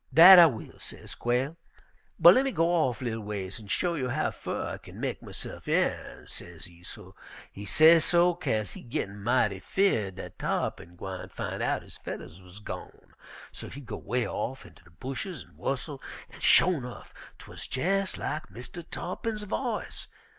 [0.11, 1.55] "'Dat I will,' sez Quail,
[2.17, 5.67] 'but lemme go off li'l ways an' show you how fer I kin mek myse'f
[5.67, 6.83] yearn,' sezee.
[7.51, 12.57] He sesso 'kase he'z gittin' mighty 'feerd dat Tarr'pin gwine fin' out his fedders wuz
[12.63, 13.13] gone.
[13.51, 18.17] So he go 'way off inter de bushes an' whustle, an' sho' nuff, 'twuz jes'
[18.17, 20.07] lak Mistah Tarr'pin's voice.